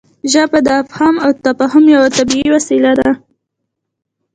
[0.31, 3.11] ژبه د افهام او تفهیم یوه طبیعي وسیله ده.